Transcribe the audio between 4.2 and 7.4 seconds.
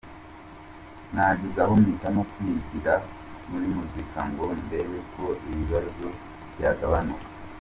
ngo ndebe ko ibibazo byagabanuka.